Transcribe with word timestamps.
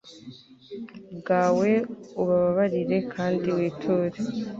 bwawe 1.17 1.69
ubabarire 2.21 2.97
kandi 3.13 3.47
witure 3.57 4.17